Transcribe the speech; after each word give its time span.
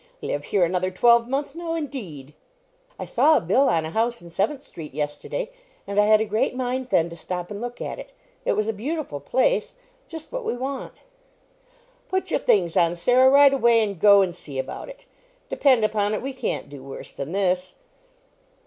Live 0.23 0.45
here 0.45 0.65
another 0.65 0.89
twelvemonth! 0.89 1.53
No, 1.53 1.75
indeed!" 1.75 2.33
"I 2.97 3.05
saw 3.05 3.37
a 3.37 3.39
bill 3.39 3.69
on 3.69 3.85
a 3.85 3.91
house 3.91 4.19
in 4.19 4.31
Seventh 4.31 4.63
street 4.63 4.95
yesterday, 4.95 5.51
and 5.85 5.99
I 5.99 6.07
had 6.07 6.19
a 6.19 6.25
great 6.25 6.55
mind, 6.55 6.89
then, 6.89 7.07
to 7.11 7.15
stop 7.15 7.51
and 7.51 7.61
look 7.61 7.79
at 7.79 7.99
it. 7.99 8.11
It 8.43 8.53
was 8.53 8.67
a 8.67 8.73
beautiful 8.73 9.19
place, 9.19 9.75
just 10.07 10.31
what 10.31 10.43
we 10.43 10.57
want." 10.57 11.01
"Put 12.09 12.31
your 12.31 12.39
things 12.39 12.75
on, 12.75 12.95
Sarah, 12.95 13.29
right 13.29 13.53
away, 13.53 13.79
and 13.83 13.99
go 13.99 14.23
and 14.23 14.33
see 14.33 14.57
about 14.57 14.89
it. 14.89 15.05
Depend 15.49 15.85
upon 15.85 16.15
it, 16.15 16.23
we 16.23 16.33
can't 16.33 16.67
do 16.67 16.81
worse 16.81 17.11
than 17.11 17.31
this." 17.31 17.75